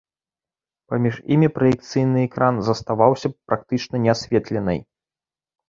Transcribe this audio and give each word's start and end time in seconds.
Паміж 0.93 1.15
імі 1.35 1.49
праекцыйны 1.57 2.19
экран 2.29 2.55
заставаўся 2.71 3.27
б 3.35 3.39
практычна 3.53 3.95
неасветленай. 4.07 4.85